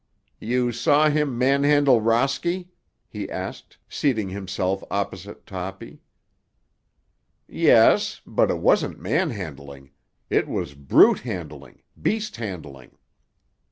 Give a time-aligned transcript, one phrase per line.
[0.39, 2.69] "You saw him manhandle Rosky?"
[3.07, 6.01] he asked, seating himself opposite Toppy.
[7.47, 9.91] "Yes; but it wasn't manhandling;
[10.27, 12.97] it was brute handling, beast handling."